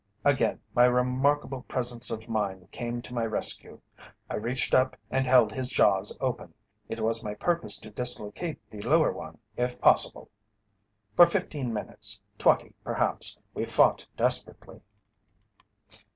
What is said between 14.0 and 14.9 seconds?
desperately.